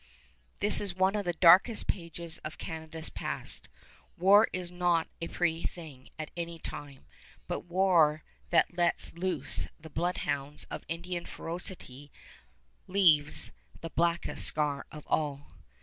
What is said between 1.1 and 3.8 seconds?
of the darkest pages of Canada's past.